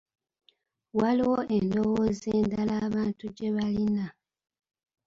Waaliwo 0.97 1.37
endowooza 1.57 2.27
endala 2.39 2.73
abantu 2.87 3.25
gye 3.35 3.49
baalina. 3.55 4.05